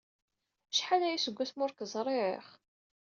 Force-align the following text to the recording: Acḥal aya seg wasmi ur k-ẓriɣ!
Acḥal 0.71 1.01
aya 1.03 1.17
seg 1.19 1.37
wasmi 1.37 1.61
ur 1.65 1.71
k-ẓriɣ! 1.73 2.43